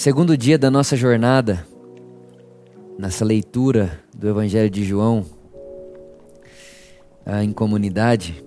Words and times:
Segundo 0.00 0.34
dia 0.34 0.56
da 0.56 0.70
nossa 0.70 0.96
jornada, 0.96 1.66
nessa 2.98 3.22
leitura 3.22 4.00
do 4.16 4.30
Evangelho 4.30 4.70
de 4.70 4.82
João, 4.82 5.26
ah, 7.26 7.44
em 7.44 7.52
comunidade, 7.52 8.42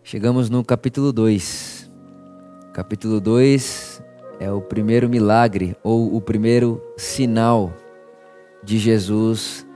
chegamos 0.00 0.48
no 0.48 0.62
capítulo 0.62 1.12
2. 1.12 1.90
Capítulo 2.72 3.20
2 3.20 4.00
é 4.38 4.48
o 4.52 4.60
primeiro 4.60 5.08
milagre 5.08 5.76
ou 5.82 6.14
o 6.14 6.20
primeiro 6.20 6.80
sinal 6.96 7.72
de 8.62 8.78
Jesus 8.78 9.66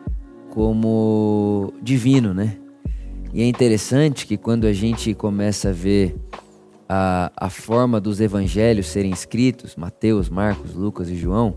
como 0.48 1.74
divino, 1.82 2.32
né? 2.32 2.56
E 3.34 3.42
é 3.42 3.48
interessante 3.48 4.28
que 4.28 4.36
quando 4.36 4.68
a 4.68 4.72
gente 4.72 5.12
começa 5.12 5.70
a 5.70 5.72
ver 5.72 6.14
a, 6.94 7.32
a 7.34 7.48
forma 7.48 7.98
dos 7.98 8.20
evangelhos 8.20 8.86
serem 8.88 9.12
escritos, 9.12 9.76
Mateus, 9.76 10.28
Marcos, 10.28 10.74
Lucas 10.74 11.08
e 11.08 11.16
João, 11.16 11.56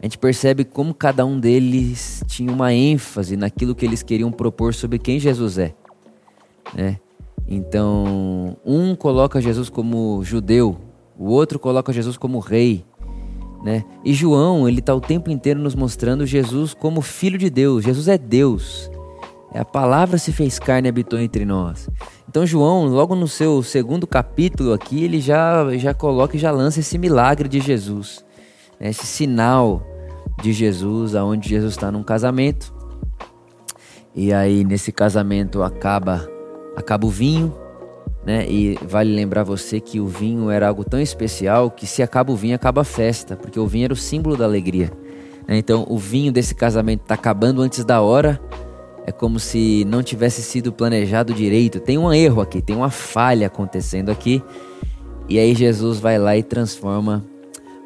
a 0.00 0.06
gente 0.06 0.16
percebe 0.16 0.64
como 0.64 0.94
cada 0.94 1.26
um 1.26 1.40
deles 1.40 2.22
tinha 2.28 2.52
uma 2.52 2.72
ênfase 2.72 3.36
naquilo 3.36 3.74
que 3.74 3.84
eles 3.84 4.00
queriam 4.00 4.30
propor 4.30 4.72
sobre 4.72 5.00
quem 5.00 5.18
Jesus 5.18 5.58
é. 5.58 5.74
Né? 6.72 7.00
Então, 7.48 8.56
um 8.64 8.94
coloca 8.94 9.40
Jesus 9.40 9.68
como 9.68 10.22
judeu, 10.22 10.78
o 11.18 11.24
outro 11.30 11.58
coloca 11.58 11.92
Jesus 11.92 12.16
como 12.16 12.38
rei, 12.38 12.84
né? 13.64 13.84
E 14.04 14.14
João, 14.14 14.68
ele 14.68 14.78
está 14.78 14.94
o 14.94 15.00
tempo 15.00 15.30
inteiro 15.30 15.58
nos 15.58 15.74
mostrando 15.74 16.24
Jesus 16.24 16.72
como 16.72 17.02
filho 17.02 17.36
de 17.36 17.50
Deus. 17.50 17.84
Jesus 17.84 18.06
é 18.06 18.16
Deus. 18.16 18.88
A 19.54 19.64
palavra 19.64 20.16
se 20.16 20.32
fez 20.32 20.58
carne 20.58 20.88
e 20.88 20.90
habitou 20.90 21.18
entre 21.18 21.44
nós. 21.44 21.88
Então 22.28 22.46
João, 22.46 22.86
logo 22.86 23.14
no 23.14 23.26
seu 23.26 23.62
segundo 23.62 24.06
capítulo 24.06 24.72
aqui, 24.72 25.02
ele 25.02 25.20
já, 25.20 25.66
já 25.76 25.92
coloca 25.92 26.36
e 26.36 26.38
já 26.38 26.50
lança 26.50 26.80
esse 26.80 26.96
milagre 26.96 27.48
de 27.48 27.60
Jesus. 27.60 28.24
Né? 28.78 28.90
Esse 28.90 29.06
sinal 29.06 29.84
de 30.40 30.52
Jesus, 30.52 31.14
aonde 31.14 31.48
Jesus 31.48 31.72
está 31.72 31.90
num 31.90 32.02
casamento. 32.02 32.72
E 34.14 34.32
aí 34.32 34.64
nesse 34.64 34.92
casamento 34.92 35.62
acaba 35.62 36.28
acaba 36.76 37.06
o 37.06 37.10
vinho, 37.10 37.54
né? 38.24 38.48
E 38.48 38.78
vale 38.86 39.14
lembrar 39.14 39.42
você 39.44 39.80
que 39.80 40.00
o 40.00 40.06
vinho 40.06 40.50
era 40.50 40.68
algo 40.68 40.84
tão 40.84 41.00
especial 41.00 41.70
que 41.70 41.86
se 41.86 42.02
acaba 42.02 42.32
o 42.32 42.36
vinho, 42.36 42.54
acaba 42.54 42.82
a 42.82 42.84
festa, 42.84 43.36
porque 43.36 43.58
o 43.58 43.66
vinho 43.66 43.86
era 43.86 43.92
o 43.92 43.96
símbolo 43.96 44.36
da 44.36 44.44
alegria. 44.44 44.90
Né? 45.46 45.58
Então, 45.58 45.84
o 45.88 45.98
vinho 45.98 46.32
desse 46.32 46.54
casamento 46.54 47.02
está 47.02 47.14
acabando 47.14 47.62
antes 47.62 47.84
da 47.84 48.00
hora. 48.00 48.40
É 49.10 49.12
como 49.12 49.40
se 49.40 49.84
não 49.88 50.04
tivesse 50.04 50.40
sido 50.40 50.72
planejado 50.72 51.34
direito. 51.34 51.80
Tem 51.80 51.98
um 51.98 52.12
erro 52.12 52.40
aqui, 52.40 52.62
tem 52.62 52.76
uma 52.76 52.90
falha 52.90 53.48
acontecendo 53.48 54.08
aqui. 54.08 54.40
E 55.28 55.36
aí 55.36 55.52
Jesus 55.52 55.98
vai 55.98 56.16
lá 56.16 56.36
e 56.36 56.44
transforma 56.44 57.24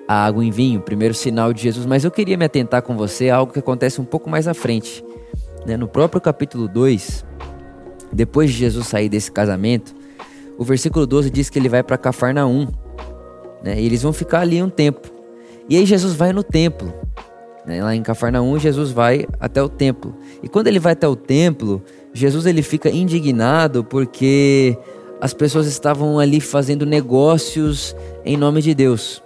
a 0.06 0.26
água 0.26 0.44
em 0.44 0.50
vinho, 0.50 0.82
primeiro 0.82 1.14
sinal 1.14 1.50
de 1.54 1.62
Jesus. 1.62 1.86
Mas 1.86 2.04
eu 2.04 2.10
queria 2.10 2.36
me 2.36 2.44
atentar 2.44 2.82
com 2.82 2.94
você 2.94 3.30
a 3.30 3.36
algo 3.36 3.54
que 3.54 3.58
acontece 3.58 4.02
um 4.02 4.04
pouco 4.04 4.28
mais 4.28 4.46
à 4.46 4.52
frente. 4.52 5.02
Né? 5.66 5.78
No 5.78 5.88
próprio 5.88 6.20
capítulo 6.20 6.68
2, 6.68 7.24
depois 8.12 8.50
de 8.50 8.58
Jesus 8.58 8.86
sair 8.86 9.08
desse 9.08 9.32
casamento, 9.32 9.94
o 10.58 10.62
versículo 10.62 11.06
12 11.06 11.30
diz 11.30 11.48
que 11.48 11.58
ele 11.58 11.70
vai 11.70 11.82
para 11.82 11.96
Cafarnaum. 11.96 12.68
Né? 13.62 13.80
E 13.80 13.86
eles 13.86 14.02
vão 14.02 14.12
ficar 14.12 14.40
ali 14.40 14.62
um 14.62 14.68
tempo. 14.68 15.10
E 15.70 15.78
aí 15.78 15.86
Jesus 15.86 16.14
vai 16.14 16.34
no 16.34 16.42
templo. 16.42 16.92
Né? 17.66 17.82
Lá 17.82 17.94
em 17.94 18.02
Cafarnaum, 18.02 18.58
Jesus 18.58 18.90
vai 18.90 19.26
até 19.40 19.62
o 19.62 19.68
templo. 19.68 20.14
E 20.42 20.48
quando 20.48 20.66
ele 20.66 20.78
vai 20.78 20.92
até 20.92 21.08
o 21.08 21.16
templo, 21.16 21.82
Jesus 22.12 22.46
ele 22.46 22.62
fica 22.62 22.90
indignado 22.90 23.82
porque 23.82 24.76
as 25.20 25.32
pessoas 25.32 25.66
estavam 25.66 26.18
ali 26.18 26.40
fazendo 26.40 26.84
negócios 26.84 27.96
em 28.24 28.36
nome 28.36 28.60
de 28.60 28.74
Deus. 28.74 29.22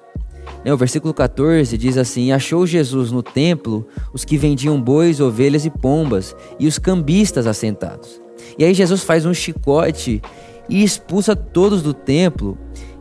Né? 0.64 0.72
O 0.72 0.77
versículo 0.77 1.12
14 1.12 1.77
diz 1.77 1.97
assim: 1.97 2.33
Achou 2.33 2.66
Jesus 2.66 3.11
no 3.11 3.22
templo 3.22 3.86
os 4.12 4.25
que 4.25 4.36
vendiam 4.36 4.81
bois, 4.81 5.20
ovelhas 5.20 5.64
e 5.64 5.70
pombas, 5.70 6.34
e 6.59 6.66
os 6.66 6.78
cambistas 6.78 7.47
assentados. 7.47 8.20
E 8.59 8.64
aí 8.64 8.75
Jesus 8.75 9.03
faz 9.03 9.27
um 9.27 9.34
chicote 9.34 10.22
e 10.69 10.82
expulsa 10.82 11.34
todos 11.34 11.82
do 11.82 11.94
templo. 11.94 12.56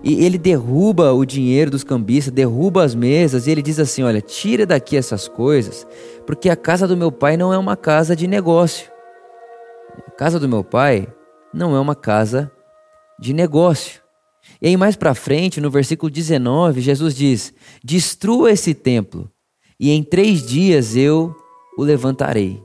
E 0.07 0.23
ele 0.23 0.37
derruba 0.37 1.11
o 1.11 1.25
dinheiro 1.25 1.69
dos 1.69 1.83
cambistas, 1.83 2.33
derruba 2.33 2.81
as 2.81 2.95
mesas, 2.95 3.45
e 3.45 3.51
ele 3.51 3.61
diz 3.61 3.77
assim: 3.77 4.03
Olha, 4.03 4.21
tira 4.21 4.65
daqui 4.65 4.95
essas 4.95 5.27
coisas, 5.27 5.85
porque 6.25 6.49
a 6.49 6.55
casa 6.55 6.87
do 6.87 6.95
meu 6.95 7.11
pai 7.11 7.35
não 7.35 7.53
é 7.53 7.57
uma 7.57 7.75
casa 7.75 8.15
de 8.15 8.25
negócio. 8.25 8.89
A 10.07 10.11
casa 10.11 10.39
do 10.39 10.47
meu 10.47 10.63
pai 10.63 11.13
não 11.53 11.75
é 11.75 11.79
uma 11.81 11.93
casa 11.93 12.49
de 13.19 13.33
negócio. 13.33 14.01
E 14.61 14.67
aí, 14.67 14.77
mais 14.77 14.95
para 14.95 15.13
frente, 15.13 15.59
no 15.59 15.69
versículo 15.69 16.09
19, 16.09 16.79
Jesus 16.79 17.13
diz: 17.13 17.53
Destrua 17.83 18.49
esse 18.49 18.73
templo, 18.73 19.29
e 19.77 19.91
em 19.91 20.01
três 20.01 20.41
dias 20.41 20.95
eu 20.95 21.35
o 21.77 21.83
levantarei. 21.83 22.63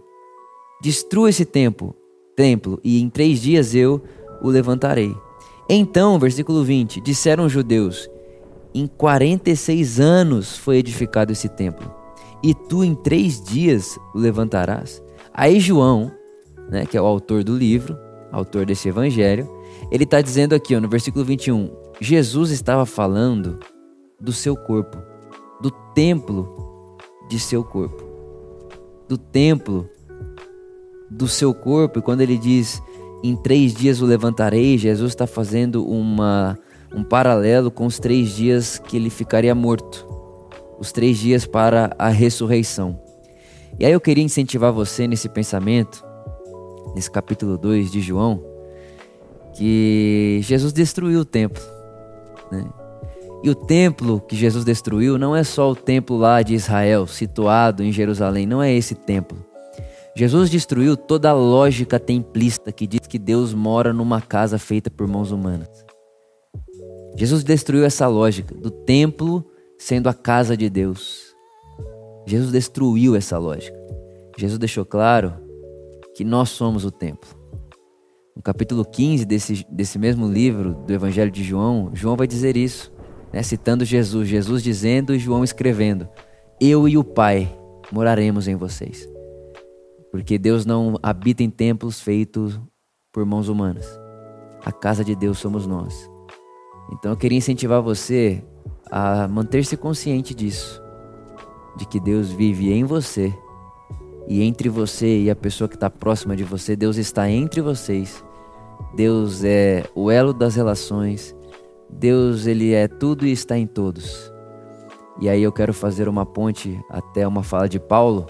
Destrua 0.80 1.30
esse 1.30 1.44
templo, 1.44 1.92
templo, 2.36 2.78
e 2.84 3.02
em 3.02 3.10
três 3.10 3.42
dias 3.42 3.74
eu 3.74 4.00
o 4.40 4.48
levantarei. 4.48 5.12
Então, 5.68 6.18
versículo 6.18 6.64
20: 6.64 7.00
disseram 7.00 7.46
os 7.46 7.52
judeus: 7.52 8.08
Em 8.74 8.86
46 8.86 10.00
anos 10.00 10.56
foi 10.56 10.78
edificado 10.78 11.32
esse 11.32 11.48
templo, 11.48 11.90
e 12.42 12.54
tu 12.54 12.84
em 12.84 12.94
três 12.94 13.42
dias 13.42 13.98
o 14.14 14.18
levantarás. 14.18 15.02
Aí, 15.32 15.60
João, 15.60 16.12
né, 16.68 16.84
que 16.86 16.96
é 16.96 17.00
o 17.02 17.06
autor 17.06 17.44
do 17.44 17.56
livro, 17.56 17.96
autor 18.30 18.66
desse 18.66 18.88
evangelho, 18.88 19.48
ele 19.90 20.04
está 20.04 20.20
dizendo 20.20 20.54
aqui 20.54 20.74
ó, 20.74 20.80
no 20.80 20.88
versículo 20.88 21.24
21: 21.24 21.70
Jesus 22.00 22.50
estava 22.50 22.84
falando 22.86 23.58
do 24.20 24.32
seu 24.32 24.56
corpo, 24.56 24.98
do 25.60 25.70
templo 25.94 26.96
de 27.28 27.38
seu 27.38 27.62
corpo, 27.62 28.04
do 29.08 29.16
templo 29.16 29.88
do 31.10 31.28
seu 31.28 31.52
corpo, 31.52 31.98
e 31.98 32.02
quando 32.02 32.22
ele 32.22 32.38
diz 32.38 32.82
em 33.22 33.36
três 33.36 33.72
dias 33.72 34.00
o 34.00 34.06
levantarei, 34.06 34.76
Jesus 34.76 35.12
está 35.12 35.26
fazendo 35.26 35.86
uma, 35.86 36.58
um 36.94 37.04
paralelo 37.04 37.70
com 37.70 37.86
os 37.86 37.98
três 37.98 38.30
dias 38.30 38.78
que 38.78 38.96
ele 38.96 39.10
ficaria 39.10 39.54
morto, 39.54 40.06
os 40.78 40.90
três 40.90 41.18
dias 41.18 41.46
para 41.46 41.94
a 41.98 42.08
ressurreição. 42.08 42.98
E 43.78 43.86
aí 43.86 43.92
eu 43.92 44.00
queria 44.00 44.24
incentivar 44.24 44.72
você 44.72 45.06
nesse 45.06 45.28
pensamento, 45.28 46.04
nesse 46.94 47.10
capítulo 47.10 47.56
2 47.56 47.90
de 47.90 48.00
João, 48.00 48.42
que 49.54 50.40
Jesus 50.42 50.72
destruiu 50.72 51.20
o 51.20 51.24
templo. 51.24 51.62
Né? 52.50 52.64
E 53.42 53.50
o 53.50 53.54
templo 53.54 54.20
que 54.20 54.36
Jesus 54.36 54.64
destruiu 54.64 55.18
não 55.18 55.34
é 55.34 55.44
só 55.44 55.70
o 55.70 55.76
templo 55.76 56.16
lá 56.16 56.42
de 56.42 56.54
Israel, 56.54 57.06
situado 57.06 57.82
em 57.82 57.92
Jerusalém, 57.92 58.46
não 58.46 58.62
é 58.62 58.72
esse 58.72 58.94
templo. 58.94 59.51
Jesus 60.14 60.50
destruiu 60.50 60.94
toda 60.94 61.30
a 61.30 61.32
lógica 61.32 61.98
templista 61.98 62.70
que 62.70 62.86
diz 62.86 63.00
que 63.08 63.18
Deus 63.18 63.54
mora 63.54 63.94
numa 63.94 64.20
casa 64.20 64.58
feita 64.58 64.90
por 64.90 65.08
mãos 65.08 65.30
humanas. 65.30 65.68
Jesus 67.16 67.42
destruiu 67.42 67.84
essa 67.84 68.06
lógica 68.06 68.54
do 68.54 68.70
templo 68.70 69.44
sendo 69.78 70.08
a 70.08 70.14
casa 70.14 70.54
de 70.54 70.68
Deus. 70.68 71.34
Jesus 72.26 72.52
destruiu 72.52 73.16
essa 73.16 73.38
lógica. 73.38 73.76
Jesus 74.38 74.58
deixou 74.58 74.84
claro 74.84 75.32
que 76.14 76.24
nós 76.24 76.50
somos 76.50 76.84
o 76.84 76.90
templo. 76.90 77.30
No 78.36 78.42
capítulo 78.42 78.84
15 78.84 79.24
desse, 79.24 79.66
desse 79.70 79.98
mesmo 79.98 80.30
livro 80.30 80.74
do 80.74 80.92
Evangelho 80.92 81.30
de 81.30 81.42
João, 81.42 81.90
João 81.94 82.16
vai 82.16 82.26
dizer 82.26 82.56
isso, 82.56 82.92
né, 83.32 83.42
citando 83.42 83.84
Jesus, 83.84 84.28
Jesus 84.28 84.62
dizendo 84.62 85.14
e 85.14 85.18
João 85.18 85.42
escrevendo: 85.42 86.06
Eu 86.60 86.86
e 86.86 86.96
o 86.96 87.04
Pai 87.04 87.50
moraremos 87.90 88.46
em 88.46 88.56
vocês. 88.56 89.06
Porque 90.12 90.38
Deus 90.38 90.66
não 90.66 90.96
habita 91.02 91.42
em 91.42 91.48
templos 91.48 91.98
feitos 91.98 92.60
por 93.10 93.24
mãos 93.24 93.48
humanas. 93.48 93.98
A 94.62 94.70
casa 94.70 95.02
de 95.02 95.16
Deus 95.16 95.38
somos 95.38 95.66
nós. 95.66 96.08
Então 96.92 97.10
eu 97.10 97.16
queria 97.16 97.38
incentivar 97.38 97.80
você 97.80 98.44
a 98.90 99.26
manter-se 99.26 99.74
consciente 99.74 100.34
disso, 100.34 100.82
de 101.78 101.86
que 101.86 101.98
Deus 101.98 102.30
vive 102.30 102.70
em 102.70 102.84
você 102.84 103.34
e 104.28 104.42
entre 104.42 104.68
você 104.68 105.22
e 105.22 105.30
a 105.30 105.34
pessoa 105.34 105.66
que 105.66 105.76
está 105.76 105.88
próxima 105.88 106.36
de 106.36 106.44
você, 106.44 106.76
Deus 106.76 106.98
está 106.98 107.28
entre 107.30 107.62
vocês. 107.62 108.22
Deus 108.94 109.42
é 109.42 109.84
o 109.94 110.10
elo 110.10 110.34
das 110.34 110.54
relações. 110.54 111.34
Deus 111.88 112.46
ele 112.46 112.72
é 112.72 112.86
tudo 112.86 113.26
e 113.26 113.32
está 113.32 113.56
em 113.56 113.66
todos. 113.66 114.30
E 115.20 115.28
aí 115.28 115.42
eu 115.42 115.52
quero 115.52 115.72
fazer 115.72 116.08
uma 116.08 116.26
ponte 116.26 116.78
até 116.90 117.26
uma 117.26 117.42
fala 117.42 117.68
de 117.68 117.80
Paulo 117.80 118.26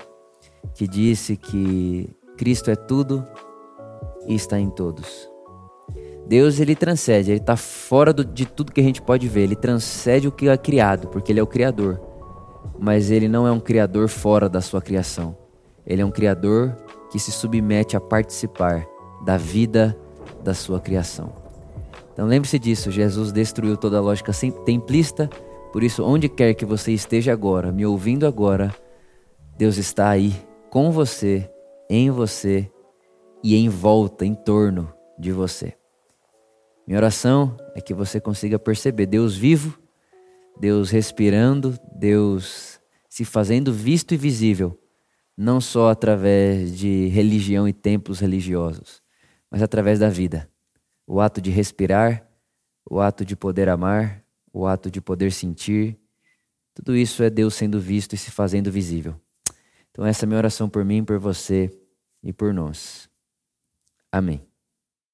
que 0.75 0.87
disse 0.87 1.37
que 1.37 2.09
Cristo 2.37 2.71
é 2.71 2.77
tudo 2.77 3.25
e 4.27 4.35
está 4.35 4.59
em 4.59 4.71
todos. 4.71 5.29
Deus 6.27 6.61
ele 6.61 6.75
transcende, 6.75 7.31
ele 7.31 7.41
está 7.41 7.57
fora 7.57 8.13
do, 8.13 8.25
de 8.25 8.47
tudo 8.47 8.73
que 8.73 8.81
a 8.81 8.85
gente 8.85 9.03
pode 9.03 9.29
ver, 9.29 9.43
ele 9.43 9.57
transcende 9.57 10.29
o 10.29 10.33
que 10.33 10.49
é 10.49 10.57
criado, 10.57 11.09
porque 11.09 11.33
ele 11.33 11.41
é 11.41 11.43
o 11.43 11.47
Criador. 11.47 12.01
Mas 12.79 13.11
ele 13.11 13.29
não 13.29 13.47
é 13.47 13.53
um 13.53 13.61
Criador 13.61 14.09
fora 14.09 14.49
da 14.49 14.61
sua 14.61 14.81
criação. 14.81 15.37
Ele 15.87 16.01
é 16.01 16.07
um 16.07 16.11
Criador 16.11 16.77
que 17.11 17.19
se 17.19 17.31
submete 17.31 17.97
a 17.97 18.01
participar 18.01 18.87
da 19.25 19.37
vida 19.37 19.97
da 20.43 20.55
sua 20.55 20.81
criação. 20.81 21.33
Então 22.13 22.27
lembre-se 22.27 22.59
disso, 22.59 22.91
Jesus 22.91 23.33
destruiu 23.33 23.77
toda 23.77 23.99
a 23.99 24.01
lógica 24.01 24.33
templista 24.65 25.31
Por 25.73 25.83
isso, 25.83 26.05
onde 26.05 26.29
quer 26.29 26.55
que 26.55 26.65
você 26.65 26.93
esteja 26.93 27.33
agora, 27.33 27.73
me 27.73 27.87
ouvindo 27.87 28.27
agora, 28.27 28.75
Deus 29.57 29.77
está 29.77 30.11
aí 30.11 30.35
com 30.73 30.91
você, 30.91 31.53
em 31.91 32.11
você 32.11 32.73
e 33.45 33.55
em 33.55 33.69
volta, 33.69 34.25
em 34.25 34.35
torno 34.35 34.91
de 35.19 35.31
você. 35.31 35.77
Minha 36.87 36.99
oração 36.99 37.59
é 37.75 37.81
que 37.83 37.93
você 37.93 38.19
consiga 38.19 38.59
perceber 38.59 39.05
Deus 39.05 39.37
vivo, 39.37 39.79
Deus 40.59 40.89
respirando, 40.89 41.79
Deus 41.95 42.81
se 43.07 43.23
fazendo 43.23 43.71
visto 43.71 44.15
e 44.15 44.17
visível, 44.17 44.81
não 45.37 45.61
só 45.61 45.91
através 45.91 46.75
de 46.75 47.07
religião 47.09 47.69
e 47.69 47.75
templos 47.75 48.19
religiosos, 48.19 49.03
mas 49.51 49.63
através 49.63 49.99
da 49.99 50.09
vida. 50.09 50.49
O 51.07 51.21
ato 51.21 51.43
de 51.43 51.51
respirar, 51.51 52.27
o 52.91 52.99
ato 52.99 53.27
de 53.27 53.37
poder 53.37 53.69
amar, 53.69 54.25
o 54.51 54.67
ato 54.67 54.91
de 54.91 55.03
poder 55.03 55.33
sentir, 55.33 55.99
tudo 56.73 56.97
isso 56.97 57.23
é 57.23 57.29
Deus 57.29 57.53
sendo 57.53 57.79
visto 57.79 58.15
e 58.15 58.17
se 58.17 58.31
fazendo 58.31 58.73
visível. 58.73 59.21
Então, 59.93 60.05
essa 60.05 60.25
é 60.25 60.27
a 60.27 60.29
minha 60.29 60.39
oração 60.39 60.69
por 60.69 60.85
mim, 60.85 61.05
por 61.05 61.19
você 61.19 61.71
e 62.23 62.33
por 62.33 62.53
nós. 62.53 63.09
Amém. 64.11 64.52